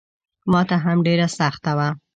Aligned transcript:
ماته 0.51 0.75
هم 0.83 0.97
ډېره 1.07 1.27
سخته 1.39 1.71
ده. 1.79 1.87